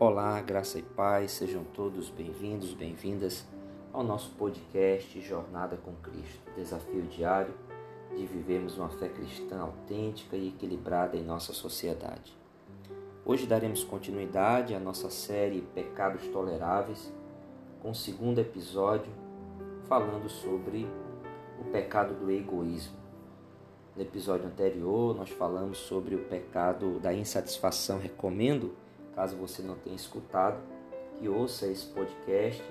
Olá, 0.00 0.40
graça 0.40 0.78
e 0.78 0.82
paz, 0.82 1.32
sejam 1.32 1.64
todos 1.74 2.08
bem-vindos, 2.08 2.72
bem-vindas 2.72 3.44
ao 3.92 4.04
nosso 4.04 4.30
podcast 4.36 5.20
Jornada 5.20 5.76
com 5.76 5.92
Cristo, 5.94 6.40
desafio 6.54 7.02
diário 7.02 7.52
de 8.16 8.24
vivermos 8.24 8.78
uma 8.78 8.90
fé 8.90 9.08
cristã 9.08 9.58
autêntica 9.58 10.36
e 10.36 10.50
equilibrada 10.50 11.16
em 11.16 11.24
nossa 11.24 11.52
sociedade. 11.52 12.32
Hoje 13.24 13.44
daremos 13.44 13.82
continuidade 13.82 14.72
à 14.72 14.78
nossa 14.78 15.10
série 15.10 15.62
Pecados 15.74 16.28
Toleráveis, 16.28 17.12
com 17.82 17.90
o 17.90 17.94
segundo 17.94 18.38
episódio 18.38 19.12
falando 19.88 20.28
sobre 20.28 20.86
o 21.60 21.64
pecado 21.72 22.14
do 22.14 22.30
egoísmo. 22.30 22.96
No 23.96 24.02
episódio 24.02 24.46
anterior, 24.46 25.16
nós 25.16 25.30
falamos 25.30 25.76
sobre 25.76 26.14
o 26.14 26.20
pecado 26.26 27.00
da 27.00 27.12
insatisfação. 27.12 27.98
Recomendo 27.98 28.76
Caso 29.18 29.36
você 29.36 29.62
não 29.62 29.74
tenha 29.74 29.96
escutado, 29.96 30.60
que 31.18 31.28
ouça 31.28 31.66
esse 31.66 31.86
podcast 31.86 32.62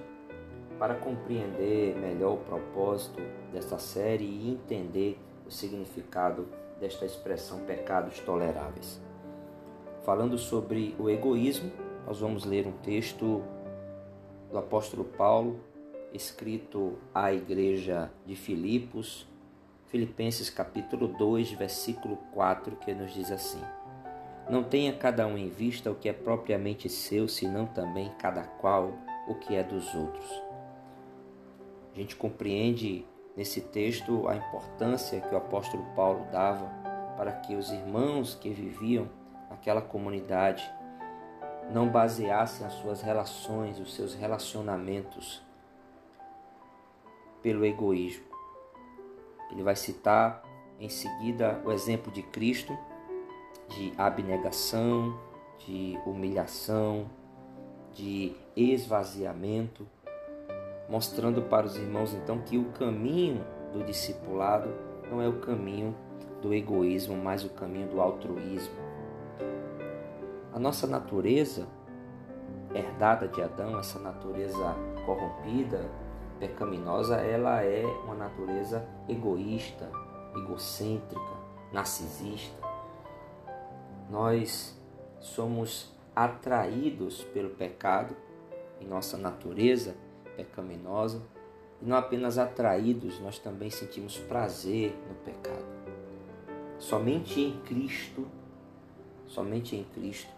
para 0.79 0.95
compreender 0.95 1.93
melhor 1.97 2.35
o 2.35 2.37
propósito 2.37 3.21
desta 3.51 3.77
série 3.77 4.23
e 4.23 4.51
entender 4.51 5.19
o 5.45 5.51
significado 5.51 6.47
desta 6.79 7.05
expressão 7.05 7.65
pecados 7.65 8.21
toleráveis. 8.21 8.97
Falando 10.05 10.37
sobre 10.37 10.95
o 10.97 11.09
egoísmo, 11.09 11.69
nós 12.05 12.21
vamos 12.21 12.45
ler 12.45 12.65
um 12.65 12.71
texto 12.77 13.43
do 14.49 14.57
apóstolo 14.57 15.03
Paulo, 15.03 15.59
escrito 16.13 16.97
à 17.13 17.33
igreja 17.33 18.09
de 18.25 18.37
Filipos, 18.37 19.27
Filipenses 19.87 20.49
capítulo 20.49 21.09
2, 21.09 21.51
versículo 21.51 22.15
4, 22.31 22.77
que 22.77 22.93
nos 22.93 23.13
diz 23.13 23.33
assim: 23.33 23.61
não 24.49 24.63
tenha 24.63 24.93
cada 24.93 25.27
um 25.27 25.37
em 25.37 25.49
vista 25.49 25.91
o 25.91 25.95
que 25.95 26.07
é 26.07 26.13
propriamente 26.13 26.87
seu, 26.89 27.27
senão 27.27 27.65
também 27.65 28.11
cada 28.17 28.43
qual 28.43 28.93
o 29.27 29.35
que 29.35 29.55
é 29.55 29.63
dos 29.63 29.93
outros. 29.93 30.41
A 31.93 31.97
gente 31.97 32.15
compreende 32.15 33.05
nesse 33.35 33.61
texto 33.61 34.27
a 34.27 34.35
importância 34.35 35.19
que 35.19 35.33
o 35.33 35.37
apóstolo 35.37 35.85
Paulo 35.95 36.25
dava 36.31 36.65
para 37.17 37.31
que 37.31 37.55
os 37.55 37.71
irmãos 37.71 38.35
que 38.35 38.49
viviam 38.49 39.09
naquela 39.49 39.81
comunidade 39.81 40.69
não 41.71 41.89
baseassem 41.89 42.65
as 42.65 42.73
suas 42.73 43.01
relações, 43.01 43.79
os 43.79 43.93
seus 43.93 44.13
relacionamentos 44.13 45.41
pelo 47.41 47.65
egoísmo. 47.65 48.25
Ele 49.51 49.63
vai 49.63 49.75
citar 49.75 50.43
em 50.79 50.89
seguida 50.89 51.61
o 51.65 51.71
exemplo 51.71 52.11
de 52.11 52.21
Cristo 52.21 52.77
de 53.69 53.93
abnegação, 53.97 55.17
de 55.65 55.97
humilhação, 56.05 57.07
de 57.93 58.35
esvaziamento, 58.55 59.87
mostrando 60.89 61.41
para 61.41 61.65
os 61.65 61.75
irmãos 61.75 62.13
então 62.13 62.39
que 62.39 62.57
o 62.57 62.65
caminho 62.71 63.43
do 63.73 63.83
discipulado 63.83 64.73
não 65.09 65.21
é 65.21 65.27
o 65.27 65.39
caminho 65.39 65.95
do 66.41 66.53
egoísmo, 66.53 67.15
mas 67.15 67.43
o 67.43 67.49
caminho 67.49 67.87
do 67.87 68.01
altruísmo. 68.01 68.75
A 70.53 70.59
nossa 70.59 70.87
natureza 70.87 71.67
herdada 72.73 73.27
de 73.27 73.41
Adão, 73.41 73.79
essa 73.79 73.99
natureza 73.99 74.75
corrompida, 75.05 75.89
pecaminosa, 76.39 77.17
ela 77.17 77.63
é 77.63 77.83
uma 78.05 78.15
natureza 78.15 78.87
egoísta, 79.07 79.89
egocêntrica, 80.35 81.33
narcisista. 81.71 82.66
Nós 84.09 84.77
somos 85.19 85.93
atraídos 86.15 87.23
pelo 87.25 87.49
pecado 87.51 88.15
em 88.79 88.87
nossa 88.87 89.17
natureza 89.17 89.95
pecaminosa 90.35 91.21
e 91.81 91.85
não 91.85 91.97
apenas 91.97 92.37
atraídos, 92.37 93.19
nós 93.19 93.37
também 93.37 93.69
sentimos 93.69 94.17
prazer 94.17 94.95
no 95.07 95.15
pecado. 95.15 95.65
Somente 96.79 97.41
em 97.41 97.59
Cristo, 97.61 98.27
somente 99.27 99.75
em 99.75 99.83
Cristo, 99.83 100.31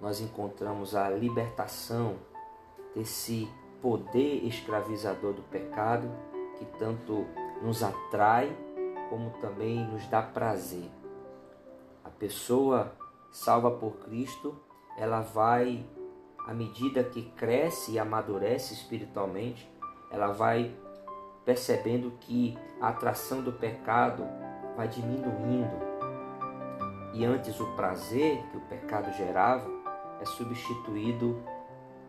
nós 0.00 0.20
encontramos 0.20 0.94
a 0.94 1.08
libertação 1.08 2.16
desse 2.94 3.48
poder 3.80 4.44
escravizador 4.44 5.32
do 5.32 5.42
pecado 5.42 6.10
que 6.58 6.64
tanto 6.78 7.26
nos 7.62 7.82
atrai 7.82 8.54
como 9.08 9.30
também 9.40 9.86
nos 9.86 10.06
dá 10.06 10.22
prazer. 10.22 10.90
A 12.04 12.10
pessoa 12.10 12.92
salva 13.32 13.70
por 13.70 13.96
Cristo, 14.00 14.54
ela 14.96 15.22
vai, 15.22 15.84
à 16.46 16.52
medida 16.52 17.02
que 17.02 17.22
cresce 17.30 17.92
e 17.92 17.98
amadurece 17.98 18.74
espiritualmente, 18.74 19.68
ela 20.10 20.28
vai 20.28 20.76
percebendo 21.44 22.12
que 22.20 22.56
a 22.80 22.88
atração 22.88 23.42
do 23.42 23.52
pecado 23.52 24.22
vai 24.76 24.86
diminuindo. 24.86 25.92
E 27.14 27.24
antes 27.24 27.58
o 27.58 27.66
prazer 27.74 28.42
que 28.50 28.56
o 28.58 28.60
pecado 28.60 29.10
gerava 29.16 29.68
é 30.20 30.24
substituído 30.24 31.42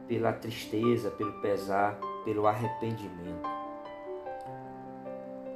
pela 0.07 0.33
tristeza, 0.33 1.09
pelo 1.11 1.41
pesar, 1.41 1.97
pelo 2.25 2.45
arrependimento. 2.45 3.49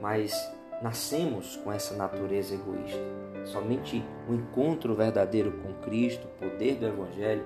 Mas 0.02 0.34
nascemos 0.82 1.56
com 1.58 1.72
essa 1.72 1.96
natureza 1.96 2.56
egoísta. 2.56 3.27
Somente 3.52 4.04
o 4.28 4.34
encontro 4.34 4.94
verdadeiro 4.94 5.52
com 5.64 5.74
Cristo, 5.82 6.28
o 6.28 6.50
poder 6.50 6.76
do 6.76 6.86
Evangelho, 6.86 7.46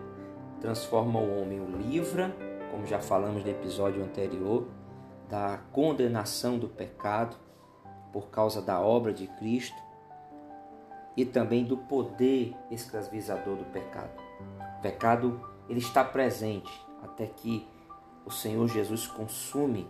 transforma 0.59 1.19
o 1.19 1.41
homem, 1.41 1.59
o 1.59 1.77
livra, 1.77 2.35
como 2.71 2.85
já 2.85 2.99
falamos 2.99 3.43
no 3.43 3.49
episódio 3.49 4.03
anterior, 4.03 4.67
da 5.29 5.59
condenação 5.71 6.57
do 6.57 6.67
pecado 6.67 7.35
por 8.11 8.29
causa 8.29 8.61
da 8.61 8.79
obra 8.79 9.13
de 9.13 9.27
Cristo 9.27 9.77
e 11.15 11.23
também 11.23 11.63
do 11.63 11.77
poder 11.77 12.55
escravizador 12.69 13.55
do 13.55 13.65
pecado. 13.65 14.11
O 14.79 14.81
pecado 14.81 15.39
ele 15.69 15.79
está 15.79 16.03
presente 16.03 16.71
até 17.03 17.27
que 17.27 17.67
o 18.25 18.31
Senhor 18.31 18.67
Jesus 18.67 19.07
consume 19.07 19.87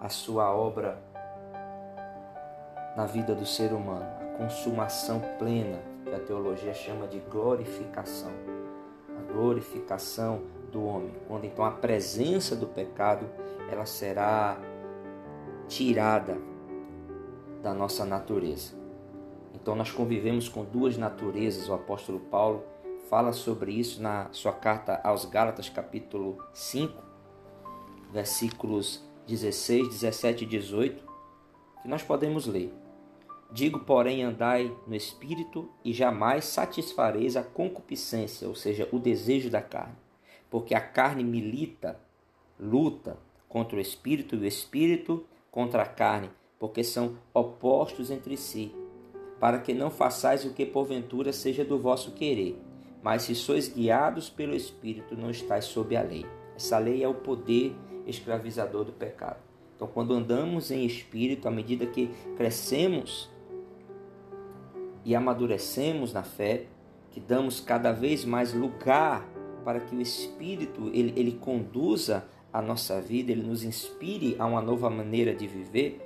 a 0.00 0.08
sua 0.08 0.54
obra 0.54 1.02
na 2.96 3.06
vida 3.06 3.34
do 3.34 3.46
ser 3.46 3.72
humano, 3.72 4.06
a 4.20 4.36
consumação 4.36 5.20
plena, 5.38 5.78
que 6.04 6.14
a 6.14 6.20
teologia 6.20 6.74
chama 6.74 7.06
de 7.06 7.18
glorificação. 7.20 8.32
A 9.18 9.32
glorificação 9.32 10.42
do 10.70 10.84
homem, 10.84 11.14
quando 11.28 11.44
então 11.44 11.64
a 11.64 11.70
presença 11.70 12.56
do 12.56 12.66
pecado 12.66 13.26
ela 13.70 13.86
será 13.86 14.58
tirada 15.68 16.38
da 17.62 17.72
nossa 17.72 18.04
natureza. 18.04 18.74
Então 19.54 19.74
nós 19.74 19.90
convivemos 19.90 20.48
com 20.48 20.64
duas 20.64 20.96
naturezas. 20.96 21.68
O 21.68 21.74
apóstolo 21.74 22.20
Paulo 22.20 22.64
fala 23.08 23.32
sobre 23.32 23.72
isso 23.72 24.02
na 24.02 24.28
sua 24.32 24.52
carta 24.52 25.00
aos 25.04 25.24
Gálatas, 25.24 25.68
capítulo 25.68 26.38
5, 26.52 27.02
versículos 28.10 29.02
16, 29.26 29.88
17 29.88 30.44
e 30.44 30.46
18, 30.46 31.04
que 31.82 31.88
nós 31.88 32.02
podemos 32.02 32.46
ler. 32.46 32.81
Digo, 33.52 33.80
porém, 33.80 34.22
andai 34.22 34.74
no 34.86 34.94
espírito 34.94 35.68
e 35.84 35.92
jamais 35.92 36.46
satisfareis 36.46 37.36
a 37.36 37.42
concupiscência, 37.42 38.48
ou 38.48 38.54
seja, 38.54 38.88
o 38.90 38.98
desejo 38.98 39.50
da 39.50 39.60
carne. 39.60 39.96
Porque 40.50 40.74
a 40.74 40.80
carne 40.80 41.22
milita, 41.22 42.00
luta 42.58 43.18
contra 43.50 43.76
o 43.76 43.80
espírito 43.80 44.36
e 44.36 44.38
o 44.38 44.46
espírito 44.46 45.26
contra 45.50 45.82
a 45.82 45.86
carne, 45.86 46.30
porque 46.58 46.82
são 46.82 47.18
opostos 47.34 48.10
entre 48.10 48.38
si, 48.38 48.74
para 49.38 49.58
que 49.58 49.74
não 49.74 49.90
façais 49.90 50.46
o 50.46 50.54
que 50.54 50.64
porventura 50.64 51.30
seja 51.30 51.62
do 51.62 51.78
vosso 51.78 52.12
querer. 52.12 52.58
Mas 53.02 53.22
se 53.24 53.34
sois 53.34 53.68
guiados 53.68 54.30
pelo 54.30 54.54
espírito, 54.54 55.14
não 55.14 55.30
estáis 55.30 55.66
sob 55.66 55.94
a 55.94 56.02
lei. 56.02 56.24
Essa 56.56 56.78
lei 56.78 57.04
é 57.04 57.08
o 57.08 57.14
poder 57.14 57.76
escravizador 58.06 58.84
do 58.84 58.92
pecado. 58.92 59.40
Então, 59.76 59.86
quando 59.92 60.14
andamos 60.14 60.70
em 60.70 60.86
espírito, 60.86 61.48
à 61.48 61.50
medida 61.50 61.84
que 61.84 62.08
crescemos 62.36 63.31
e 65.04 65.14
amadurecemos 65.14 66.12
na 66.12 66.22
fé, 66.22 66.66
que 67.10 67.20
damos 67.20 67.60
cada 67.60 67.92
vez 67.92 68.24
mais 68.24 68.54
lugar 68.54 69.26
para 69.64 69.80
que 69.80 69.94
o 69.94 70.00
Espírito 70.00 70.90
ele, 70.92 71.12
ele 71.16 71.32
conduza 71.32 72.24
a 72.52 72.60
nossa 72.60 73.00
vida, 73.00 73.32
ele 73.32 73.42
nos 73.42 73.62
inspire 73.62 74.36
a 74.38 74.46
uma 74.46 74.60
nova 74.60 74.88
maneira 74.90 75.34
de 75.34 75.46
viver, 75.46 76.00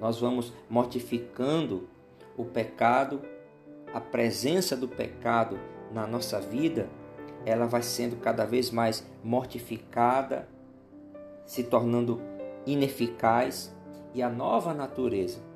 nós 0.00 0.18
vamos 0.20 0.52
mortificando 0.68 1.88
o 2.36 2.44
pecado, 2.44 3.20
a 3.92 4.00
presença 4.00 4.76
do 4.76 4.88
pecado 4.88 5.58
na 5.92 6.06
nossa 6.06 6.40
vida, 6.40 6.88
ela 7.44 7.66
vai 7.66 7.82
sendo 7.82 8.16
cada 8.16 8.44
vez 8.44 8.70
mais 8.70 9.06
mortificada, 9.22 10.48
se 11.44 11.64
tornando 11.64 12.20
ineficaz 12.66 13.74
e 14.14 14.22
a 14.22 14.28
nova 14.28 14.72
natureza 14.72 15.49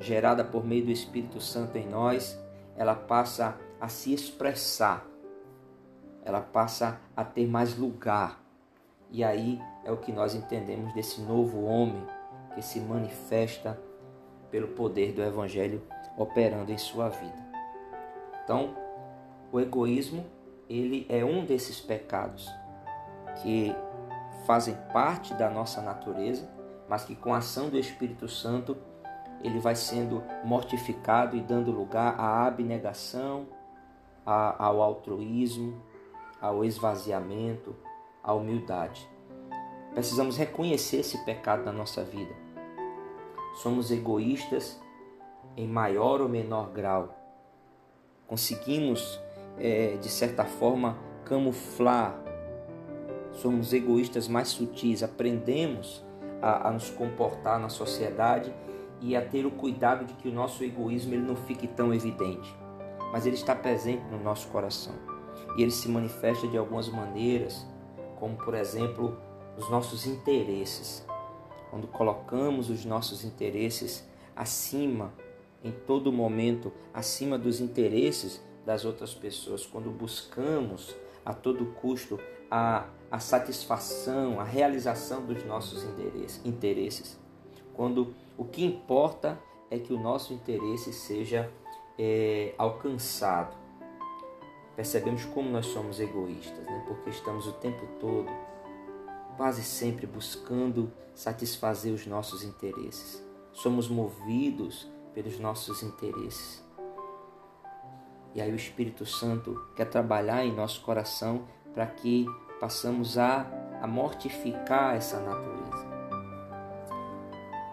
gerada 0.00 0.44
por 0.44 0.64
meio 0.64 0.86
do 0.86 0.90
Espírito 0.90 1.40
Santo 1.40 1.76
em 1.76 1.88
nós, 1.88 2.38
ela 2.76 2.94
passa 2.94 3.56
a 3.80 3.88
se 3.88 4.12
expressar 4.12 5.06
ela 6.24 6.40
passa 6.40 6.98
a 7.14 7.22
ter 7.22 7.46
mais 7.46 7.76
lugar. 7.76 8.40
E 9.10 9.22
aí 9.22 9.60
é 9.84 9.92
o 9.92 9.98
que 9.98 10.10
nós 10.10 10.34
entendemos 10.34 10.92
desse 10.94 11.20
novo 11.20 11.64
homem 11.64 12.02
que 12.54 12.62
se 12.62 12.80
manifesta 12.80 13.78
pelo 14.50 14.68
poder 14.68 15.12
do 15.12 15.22
Evangelho 15.22 15.82
operando 16.16 16.72
em 16.72 16.78
sua 16.78 17.08
vida. 17.08 17.44
Então, 18.42 18.74
o 19.52 19.60
egoísmo 19.60 20.24
ele 20.68 21.06
é 21.10 21.24
um 21.24 21.44
desses 21.44 21.80
pecados 21.80 22.50
que 23.42 23.74
fazem 24.46 24.74
parte 24.92 25.34
da 25.34 25.50
nossa 25.50 25.82
natureza, 25.82 26.48
mas 26.88 27.04
que 27.04 27.14
com 27.14 27.34
a 27.34 27.38
ação 27.38 27.68
do 27.68 27.78
Espírito 27.78 28.28
Santo 28.28 28.76
ele 29.44 29.60
vai 29.60 29.76
sendo 29.76 30.24
mortificado 30.42 31.36
e 31.36 31.40
dando 31.40 31.70
lugar 31.70 32.18
à 32.18 32.46
abnegação, 32.46 33.46
ao 34.24 34.80
altruísmo, 34.80 35.82
ao 36.40 36.64
esvaziamento, 36.64 37.76
à 38.22 38.32
humildade. 38.32 39.06
Precisamos 39.92 40.38
reconhecer 40.38 41.00
esse 41.00 41.22
pecado 41.26 41.62
na 41.62 41.72
nossa 41.72 42.02
vida. 42.02 42.34
Somos 43.56 43.90
egoístas 43.90 44.80
em 45.56 45.68
maior 45.68 46.22
ou 46.22 46.28
menor 46.28 46.70
grau. 46.70 47.14
Conseguimos, 48.26 49.20
é, 49.58 49.98
de 50.00 50.08
certa 50.08 50.46
forma, 50.46 50.96
camuflar. 51.26 52.18
Somos 53.30 53.74
egoístas 53.74 54.26
mais 54.26 54.48
sutis. 54.48 55.02
Aprendemos 55.02 56.02
a, 56.40 56.68
a 56.68 56.72
nos 56.72 56.88
comportar 56.90 57.60
na 57.60 57.68
sociedade 57.68 58.52
e 59.04 59.14
a 59.14 59.20
ter 59.20 59.44
o 59.44 59.50
cuidado 59.50 60.06
de 60.06 60.14
que 60.14 60.28
o 60.28 60.32
nosso 60.32 60.64
egoísmo 60.64 61.12
ele 61.12 61.22
não 61.22 61.36
fique 61.36 61.68
tão 61.68 61.92
evidente, 61.92 62.56
mas 63.12 63.26
ele 63.26 63.36
está 63.36 63.54
presente 63.54 64.02
no 64.10 64.18
nosso 64.18 64.48
coração 64.48 64.94
e 65.58 65.62
ele 65.62 65.70
se 65.70 65.90
manifesta 65.90 66.48
de 66.48 66.56
algumas 66.56 66.88
maneiras, 66.88 67.66
como 68.18 68.34
por 68.34 68.54
exemplo 68.54 69.14
os 69.58 69.68
nossos 69.68 70.06
interesses. 70.06 71.06
Quando 71.70 71.86
colocamos 71.86 72.70
os 72.70 72.86
nossos 72.86 73.24
interesses 73.24 74.08
acima, 74.34 75.12
em 75.62 75.70
todo 75.70 76.10
momento, 76.10 76.72
acima 76.92 77.36
dos 77.36 77.60
interesses 77.60 78.42
das 78.64 78.86
outras 78.86 79.12
pessoas, 79.12 79.66
quando 79.66 79.90
buscamos 79.90 80.96
a 81.26 81.34
todo 81.34 81.66
custo 81.74 82.18
a, 82.50 82.86
a 83.10 83.18
satisfação, 83.18 84.40
a 84.40 84.44
realização 84.44 85.26
dos 85.26 85.44
nossos 85.44 85.84
interesses. 86.42 87.20
Quando 87.74 88.14
o 88.36 88.44
que 88.44 88.64
importa 88.64 89.40
é 89.70 89.78
que 89.78 89.92
o 89.92 89.98
nosso 89.98 90.32
interesse 90.32 90.92
seja 90.92 91.50
é, 91.98 92.54
alcançado. 92.58 93.56
Percebemos 94.74 95.24
como 95.26 95.50
nós 95.50 95.66
somos 95.66 96.00
egoístas, 96.00 96.64
né? 96.64 96.84
porque 96.86 97.10
estamos 97.10 97.46
o 97.46 97.52
tempo 97.52 97.86
todo, 98.00 98.28
quase 99.36 99.62
sempre, 99.62 100.06
buscando 100.06 100.92
satisfazer 101.14 101.92
os 101.92 102.06
nossos 102.06 102.42
interesses. 102.42 103.24
Somos 103.52 103.88
movidos 103.88 104.90
pelos 105.14 105.38
nossos 105.38 105.82
interesses. 105.82 106.62
E 108.34 108.40
aí 108.40 108.50
o 108.50 108.56
Espírito 108.56 109.06
Santo 109.06 109.64
quer 109.76 109.84
trabalhar 109.84 110.44
em 110.44 110.52
nosso 110.52 110.82
coração 110.82 111.46
para 111.72 111.86
que 111.86 112.26
passamos 112.58 113.16
a, 113.16 113.46
a 113.80 113.86
mortificar 113.86 114.96
essa 114.96 115.20
natureza 115.20 115.53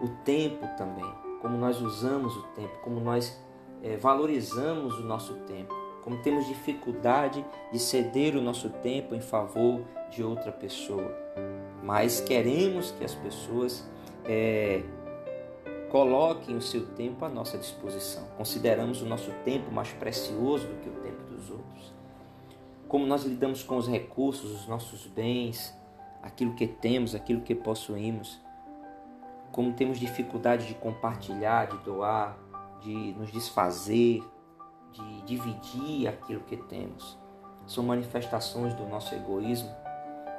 o 0.02 0.08
tempo 0.24 0.66
também, 0.76 1.08
como 1.40 1.56
nós 1.56 1.80
usamos 1.80 2.36
o 2.36 2.42
tempo, 2.48 2.78
como 2.82 3.00
nós 3.00 3.40
é, 3.82 3.96
valorizamos 3.96 4.98
o 4.98 5.02
nosso 5.02 5.34
tempo, 5.46 5.72
como 6.02 6.18
temos 6.18 6.46
dificuldade 6.46 7.44
de 7.72 7.78
ceder 7.78 8.36
o 8.36 8.42
nosso 8.42 8.68
tempo 8.68 9.14
em 9.14 9.20
favor 9.20 9.80
de 10.10 10.24
outra 10.24 10.50
pessoa. 10.50 11.16
Mas 11.82 12.20
queremos 12.20 12.90
que 12.90 13.04
as 13.04 13.14
pessoas 13.14 13.88
é, 14.24 14.82
coloquem 15.88 16.56
o 16.56 16.60
seu 16.60 16.86
tempo 16.86 17.24
à 17.24 17.28
nossa 17.28 17.56
disposição. 17.56 18.24
Consideramos 18.36 19.02
o 19.02 19.06
nosso 19.06 19.30
tempo 19.44 19.70
mais 19.70 19.92
precioso 19.92 20.66
do 20.66 20.80
que 20.80 20.88
o 20.88 20.92
tempo 21.02 21.22
dos 21.30 21.50
outros. 21.50 21.92
Como 22.88 23.06
nós 23.06 23.24
lidamos 23.24 23.62
com 23.62 23.76
os 23.76 23.88
recursos, 23.88 24.50
os 24.50 24.66
nossos 24.66 25.06
bens, 25.06 25.74
aquilo 26.22 26.54
que 26.54 26.66
temos, 26.66 27.14
aquilo 27.14 27.40
que 27.40 27.54
possuímos 27.54 28.40
como 29.52 29.74
temos 29.74 29.98
dificuldade 29.98 30.66
de 30.66 30.74
compartilhar, 30.74 31.66
de 31.66 31.76
doar, 31.84 32.38
de 32.80 33.14
nos 33.18 33.30
desfazer, 33.30 34.22
de 34.90 35.22
dividir 35.22 36.08
aquilo 36.08 36.40
que 36.40 36.56
temos. 36.56 37.18
São 37.66 37.84
manifestações 37.84 38.74
do 38.74 38.86
nosso 38.86 39.14
egoísmo. 39.14 39.70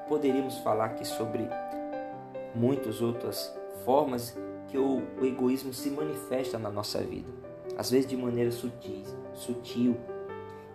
Poderíamos 0.09 0.57
falar 0.57 0.85
aqui 0.85 1.05
sobre 1.05 1.47
muitas 2.55 3.01
outras 3.01 3.55
formas 3.85 4.37
que 4.67 4.77
o, 4.77 5.03
o 5.21 5.25
egoísmo 5.25 5.73
se 5.73 5.89
manifesta 5.91 6.57
na 6.57 6.69
nossa 6.69 6.99
vida, 7.01 7.29
às 7.77 7.91
vezes 7.91 8.07
de 8.07 8.17
maneira 8.17 8.51
sutil, 8.51 9.03
sutil. 9.33 9.95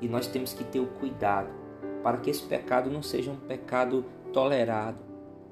E 0.00 0.08
nós 0.08 0.28
temos 0.28 0.52
que 0.52 0.62
ter 0.62 0.78
o 0.78 0.86
cuidado 0.86 1.50
para 2.02 2.18
que 2.18 2.30
esse 2.30 2.44
pecado 2.44 2.88
não 2.88 3.02
seja 3.02 3.30
um 3.30 3.36
pecado 3.36 4.04
tolerado. 4.32 4.98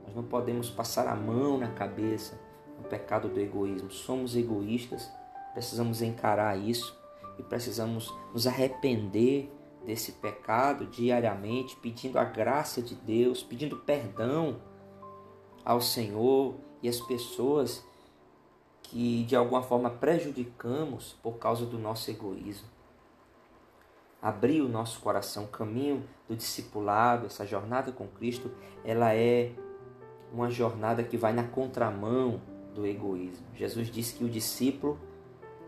Nós 0.06 0.15
não 0.15 0.23
podemos 0.23 0.71
passar 0.71 1.09
a 1.09 1.17
mão 1.17 1.59
na 1.59 1.69
cabeça, 1.69 2.38
pecado 2.87 3.29
do 3.29 3.41
egoísmo. 3.41 3.91
Somos 3.91 4.37
egoístas, 4.37 5.11
precisamos 5.53 6.03
encarar 6.03 6.59
isso 6.59 6.97
e 7.38 7.43
precisamos 7.43 8.12
nos 8.33 8.47
arrepender 8.47 9.50
desse 9.85 10.12
pecado 10.12 10.87
diariamente, 10.87 11.77
pedindo 11.77 12.19
a 12.19 12.25
graça 12.25 12.83
de 12.83 12.94
Deus, 12.94 13.43
pedindo 13.43 13.77
perdão 13.77 14.61
ao 15.65 15.81
Senhor 15.81 16.56
e 16.83 16.88
às 16.88 17.00
pessoas 17.00 17.85
que 18.83 19.25
de 19.25 19.35
alguma 19.35 19.62
forma 19.62 19.91
prejudicamos 19.91 21.17
por 21.23 21.38
causa 21.38 21.67
do 21.67 21.79
nosso 21.79 22.11
egoísmo. 22.11 22.69
Abrir 24.21 24.61
o 24.61 24.69
nosso 24.69 25.00
coração, 25.00 25.44
o 25.44 25.49
caminho 25.49 26.05
do 26.29 26.35
discipulado, 26.35 27.27
essa 27.27 27.47
jornada 27.47 27.93
com 27.93 28.09
Cristo, 28.09 28.50
ela 28.85 29.15
é 29.15 29.53
uma 30.33 30.50
jornada 30.50 31.03
que 31.03 31.17
vai 31.17 31.33
na 31.33 31.44
contramão 31.44 32.41
do 32.76 32.87
egoísmo. 32.87 33.46
Jesus 33.55 33.90
disse 33.90 34.14
que 34.14 34.25
o 34.25 34.28
discípulo 34.28 34.99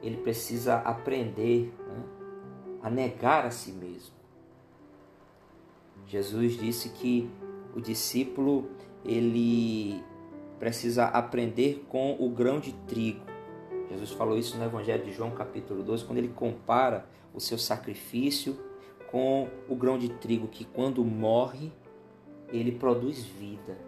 ele 0.03 0.19
precisa 0.19 0.77
aprender 0.77 1.73
né, 1.89 2.05
a 2.83 2.91
negar 2.91 3.47
a 3.47 3.51
si 3.51 3.73
mesmo. 3.73 4.15
Jesus 6.07 6.57
disse 6.57 6.91
que 6.91 7.29
o 7.75 7.81
discípulo 7.81 8.69
ele 9.05 10.03
precisa 10.59 11.07
aprender 11.07 11.85
com 11.89 12.17
o 12.19 12.29
grão 12.29 12.61
de 12.61 12.73
trigo. 12.87 13.27
Jesus 13.91 14.11
falou 14.13 14.39
isso 14.39 14.57
no 14.59 14.65
Evangelho 14.65 15.05
de 15.05 15.13
João, 15.13 15.31
capítulo 15.31 15.83
12, 15.83 16.05
quando 16.05 16.19
ele 16.19 16.29
compara 16.29 17.07
o 17.35 17.41
seu 17.41 17.57
sacrifício 17.57 18.59
com 19.11 19.49
o 19.69 19.75
grão 19.75 19.99
de 19.99 20.11
trigo 20.11 20.47
que 20.47 20.65
quando 20.65 21.03
morre, 21.05 21.73
ele 22.53 22.73
produz 22.73 23.25
vida. 23.25 23.88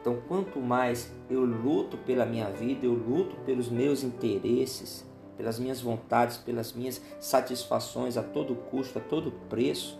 Então, 0.00 0.20
quanto 0.28 0.60
mais 0.60 1.12
eu 1.28 1.44
luto 1.44 1.96
pela 1.98 2.24
minha 2.24 2.50
vida, 2.50 2.86
eu 2.86 2.92
luto 2.92 3.36
pelos 3.44 3.68
meus 3.68 4.02
interesses, 4.02 5.04
pelas 5.36 5.58
minhas 5.58 5.80
vontades, 5.80 6.36
pelas 6.36 6.72
minhas 6.72 7.02
satisfações 7.18 8.16
a 8.16 8.22
todo 8.22 8.54
custo, 8.54 8.98
a 8.98 9.02
todo 9.02 9.32
preço, 9.48 9.98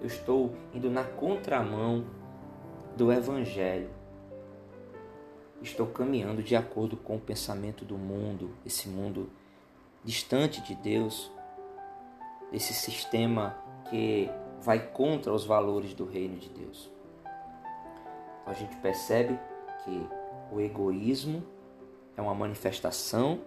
eu 0.00 0.06
estou 0.06 0.54
indo 0.72 0.90
na 0.90 1.04
contramão 1.04 2.04
do 2.96 3.12
Evangelho. 3.12 3.90
Estou 5.60 5.86
caminhando 5.86 6.42
de 6.42 6.56
acordo 6.56 6.96
com 6.96 7.16
o 7.16 7.20
pensamento 7.20 7.84
do 7.84 7.98
mundo, 7.98 8.50
esse 8.64 8.88
mundo 8.88 9.28
distante 10.02 10.62
de 10.62 10.74
Deus, 10.74 11.30
esse 12.50 12.72
sistema 12.72 13.58
que 13.90 14.30
vai 14.62 14.78
contra 14.78 15.30
os 15.30 15.44
valores 15.44 15.92
do 15.92 16.06
reino 16.06 16.36
de 16.38 16.48
Deus 16.48 16.99
a 18.50 18.54
gente 18.54 18.76
percebe 18.76 19.38
que 19.84 20.08
o 20.50 20.60
egoísmo 20.60 21.42
é 22.16 22.22
uma 22.22 22.34
manifestação 22.34 23.40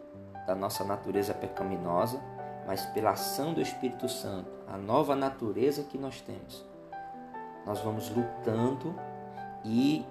da 0.47 0.55
nossa 0.55 0.83
natureza 0.83 1.33
pecaminosa, 1.33 2.21
mas 2.65 2.85
pela 2.87 3.11
ação 3.11 3.53
do 3.53 3.61
Espírito 3.61 4.07
Santo, 4.07 4.49
a 4.67 4.77
nova 4.77 5.15
natureza 5.15 5.83
que 5.83 5.97
nós 5.97 6.21
temos, 6.21 6.65
nós 7.65 7.79
vamos 7.81 8.09
lutando 8.09 8.95
e 9.65 10.05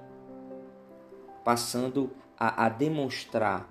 passando 1.42 2.10
a, 2.38 2.66
a 2.66 2.68
demonstrar 2.68 3.68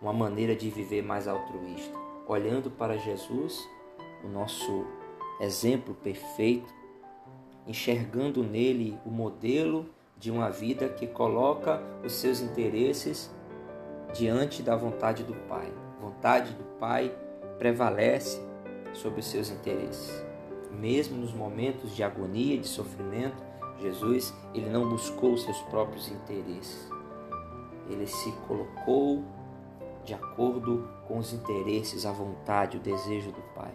uma 0.00 0.12
maneira 0.12 0.54
de 0.54 0.70
viver 0.70 1.02
mais 1.02 1.26
altruísta, 1.26 1.96
olhando 2.26 2.70
para 2.70 2.98
Jesus, 2.98 3.68
o 4.24 4.28
nosso 4.28 4.86
exemplo 5.40 5.94
perfeito, 5.94 6.77
enxergando 7.68 8.42
nele 8.42 8.98
o 9.04 9.10
modelo 9.10 9.86
de 10.18 10.30
uma 10.30 10.50
vida 10.50 10.88
que 10.88 11.06
coloca 11.06 11.82
os 12.02 12.14
seus 12.14 12.40
interesses 12.40 13.30
diante 14.14 14.62
da 14.62 14.74
vontade 14.74 15.22
do 15.22 15.34
Pai. 15.46 15.70
A 15.98 16.00
vontade 16.00 16.52
do 16.54 16.64
Pai 16.80 17.14
prevalece 17.58 18.40
sobre 18.94 19.20
os 19.20 19.26
seus 19.26 19.50
interesses. 19.50 20.26
mesmo 20.70 21.16
nos 21.16 21.32
momentos 21.32 21.96
de 21.96 22.02
agonia, 22.02 22.58
de 22.58 22.68
sofrimento, 22.68 23.42
Jesus, 23.80 24.34
ele 24.52 24.68
não 24.68 24.88
buscou 24.88 25.32
os 25.32 25.42
seus 25.42 25.58
próprios 25.62 26.08
interesses. 26.10 26.88
Ele 27.88 28.06
se 28.06 28.30
colocou 28.46 29.24
de 30.04 30.14
acordo 30.14 30.88
com 31.06 31.18
os 31.18 31.32
interesses, 31.32 32.04
a 32.04 32.12
vontade, 32.12 32.76
o 32.76 32.80
desejo 32.80 33.32
do 33.32 33.40
Pai. 33.54 33.72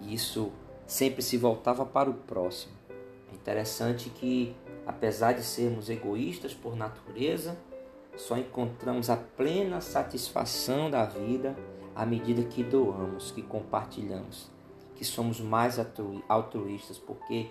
E 0.00 0.14
isso 0.14 0.50
sempre 0.86 1.22
se 1.22 1.36
voltava 1.36 1.86
para 1.86 2.10
o 2.10 2.14
próximo. 2.14 2.79
Interessante 3.40 4.10
que, 4.10 4.54
apesar 4.86 5.32
de 5.32 5.42
sermos 5.42 5.88
egoístas 5.88 6.52
por 6.52 6.76
natureza, 6.76 7.56
só 8.14 8.36
encontramos 8.36 9.08
a 9.08 9.16
plena 9.16 9.80
satisfação 9.80 10.90
da 10.90 11.06
vida 11.06 11.56
à 11.96 12.04
medida 12.04 12.42
que 12.42 12.62
doamos, 12.62 13.30
que 13.30 13.40
compartilhamos, 13.42 14.50
que 14.94 15.04
somos 15.06 15.40
mais 15.40 15.78
altruístas, 16.28 16.98
porque 16.98 17.48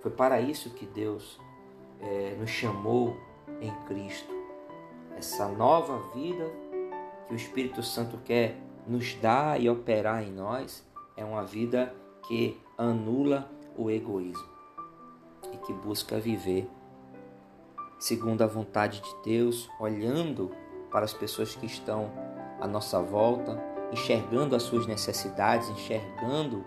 foi 0.00 0.10
para 0.10 0.40
isso 0.40 0.70
que 0.70 0.86
Deus 0.86 1.38
é, 2.00 2.36
nos 2.40 2.48
chamou 2.48 3.18
em 3.60 3.70
Cristo. 3.84 4.32
Essa 5.14 5.46
nova 5.46 5.98
vida 6.14 6.50
que 7.28 7.34
o 7.34 7.36
Espírito 7.36 7.82
Santo 7.82 8.16
quer 8.24 8.56
nos 8.86 9.12
dar 9.16 9.60
e 9.60 9.68
operar 9.68 10.22
em 10.22 10.32
nós 10.32 10.82
é 11.18 11.24
uma 11.24 11.44
vida 11.44 11.94
que 12.26 12.58
anula 12.78 13.50
o 13.76 13.90
egoísmo 13.90 14.59
que 15.66 15.72
busca 15.72 16.18
viver 16.18 16.68
segundo 18.00 18.42
a 18.42 18.46
vontade 18.46 19.02
de 19.02 19.14
Deus, 19.22 19.70
olhando 19.78 20.50
para 20.90 21.04
as 21.04 21.12
pessoas 21.12 21.54
que 21.54 21.66
estão 21.66 22.10
à 22.58 22.66
nossa 22.66 23.00
volta, 23.00 23.62
enxergando 23.92 24.56
as 24.56 24.62
suas 24.62 24.86
necessidades, 24.86 25.68
enxergando 25.68 26.64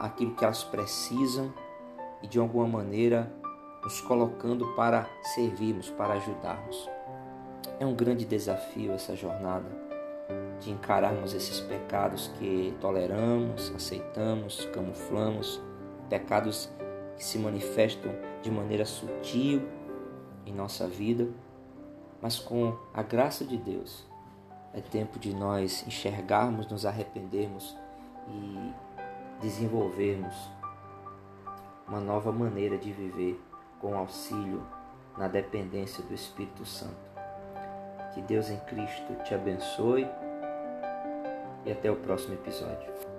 aquilo 0.00 0.34
que 0.34 0.42
elas 0.42 0.64
precisam 0.64 1.52
e 2.22 2.26
de 2.26 2.38
alguma 2.38 2.66
maneira 2.66 3.30
nos 3.84 4.00
colocando 4.00 4.66
para 4.74 5.06
servirmos, 5.34 5.90
para 5.90 6.14
ajudarmos. 6.14 6.88
É 7.78 7.84
um 7.84 7.94
grande 7.94 8.24
desafio 8.24 8.92
essa 8.92 9.14
jornada 9.14 9.68
de 10.60 10.70
encararmos 10.70 11.34
esses 11.34 11.60
pecados 11.60 12.32
que 12.38 12.74
toleramos, 12.80 13.70
aceitamos, 13.76 14.64
camuflamos, 14.72 15.60
pecados 16.08 16.70
que 17.16 17.24
se 17.24 17.38
manifestam 17.38 18.12
de 18.42 18.50
maneira 18.50 18.84
sutil 18.84 19.62
em 20.44 20.52
nossa 20.52 20.86
vida, 20.86 21.28
mas 22.20 22.38
com 22.38 22.76
a 22.94 23.02
graça 23.02 23.44
de 23.44 23.56
Deus 23.56 24.06
é 24.72 24.80
tempo 24.80 25.18
de 25.18 25.34
nós 25.34 25.86
enxergarmos, 25.86 26.70
nos 26.70 26.84
arrependermos 26.84 27.76
e 28.28 28.74
desenvolvermos 29.40 30.34
uma 31.88 32.00
nova 32.00 32.30
maneira 32.32 32.76
de 32.76 32.92
viver 32.92 33.40
com 33.80 33.96
auxílio 33.96 34.62
na 35.16 35.28
dependência 35.28 36.02
do 36.04 36.14
Espírito 36.14 36.64
Santo. 36.64 37.06
Que 38.12 38.20
Deus 38.22 38.50
em 38.50 38.58
Cristo 38.60 39.14
te 39.24 39.34
abençoe 39.34 40.06
e 41.64 41.72
até 41.72 41.90
o 41.90 41.96
próximo 41.96 42.34
episódio. 42.34 43.15